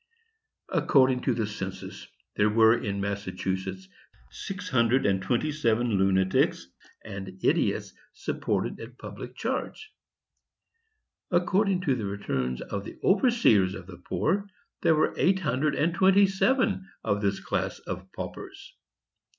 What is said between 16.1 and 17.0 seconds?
seven